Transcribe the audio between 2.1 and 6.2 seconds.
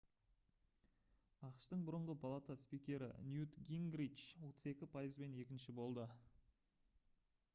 палата спикері ньют гингрич 32 пайызбен екінші болды